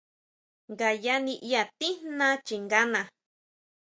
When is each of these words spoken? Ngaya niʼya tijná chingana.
Ngaya 0.71 1.15
niʼya 1.25 1.61
tijná 1.77 2.27
chingana. 2.47 3.01